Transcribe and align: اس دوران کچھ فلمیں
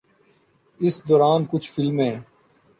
اس 0.79 0.95
دوران 1.07 1.41
کچھ 1.51 1.67
فلمیں 1.71 2.15